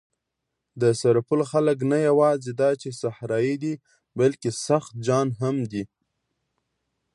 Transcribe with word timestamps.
د 0.81 0.83
سرپل 0.99 1.41
خلک 1.51 1.77
نه 1.91 1.97
یواځې 2.07 2.51
دا 2.61 2.71
چې 2.81 2.89
صحرايي 3.01 3.55
دي، 3.63 3.73
بلکې 4.19 4.49
سخت 4.67 4.93
جان 5.07 5.27
هم 5.41 5.55
دي. 5.71 5.83